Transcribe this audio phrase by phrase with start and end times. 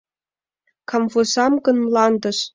[0.89, 2.37] Камвозам гын, мландыш.